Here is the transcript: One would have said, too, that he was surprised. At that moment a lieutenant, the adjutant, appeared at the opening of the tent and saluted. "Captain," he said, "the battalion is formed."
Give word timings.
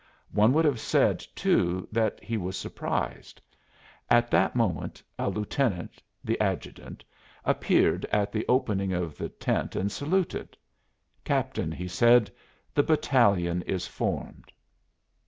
One 0.31 0.51
would 0.53 0.65
have 0.65 0.79
said, 0.79 1.19
too, 1.35 1.87
that 1.91 2.23
he 2.23 2.35
was 2.35 2.57
surprised. 2.57 3.39
At 4.09 4.31
that 4.31 4.55
moment 4.55 5.03
a 5.19 5.29
lieutenant, 5.29 6.01
the 6.23 6.41
adjutant, 6.41 7.03
appeared 7.45 8.05
at 8.05 8.31
the 8.31 8.43
opening 8.49 8.93
of 8.93 9.15
the 9.15 9.29
tent 9.29 9.75
and 9.75 9.91
saluted. 9.91 10.57
"Captain," 11.23 11.71
he 11.71 11.87
said, 11.87 12.31
"the 12.73 12.81
battalion 12.81 13.61
is 13.67 13.85
formed." 13.85 14.51